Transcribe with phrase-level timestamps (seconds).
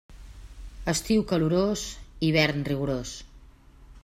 [0.93, 1.85] Estiu calorós,
[2.29, 3.17] hivern rigorós.